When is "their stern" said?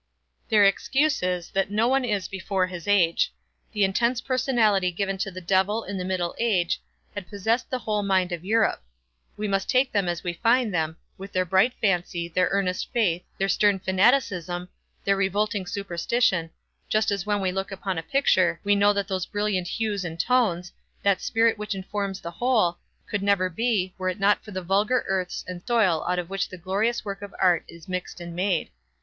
13.37-13.77